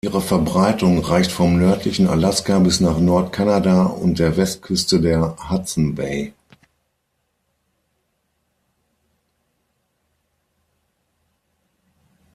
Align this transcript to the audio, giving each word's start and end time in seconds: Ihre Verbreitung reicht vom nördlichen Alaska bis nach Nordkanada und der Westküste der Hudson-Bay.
Ihre 0.03 0.19
Verbreitung 0.19 0.97
reicht 0.97 1.31
vom 1.31 1.59
nördlichen 1.59 2.07
Alaska 2.07 2.57
bis 2.57 2.79
nach 2.79 2.97
Nordkanada 2.97 3.83
und 3.85 4.17
der 4.17 4.35
Westküste 4.35 4.99
der 4.99 5.35
Hudson-Bay. 5.51 6.33